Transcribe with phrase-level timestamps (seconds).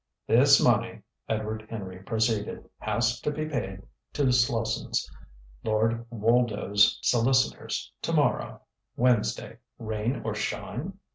[0.25, 5.07] "This money," Edward Henry proceeded, "has to be paid to Slossons,
[5.63, 8.61] Lord Woldo's solicitors, to morrow,
[8.95, 10.97] Wednesday, rain or shine?"